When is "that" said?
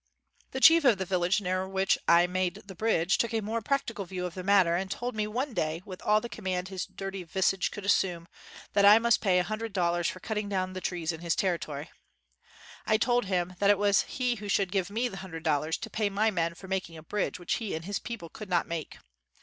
8.73-8.83, 13.59-13.69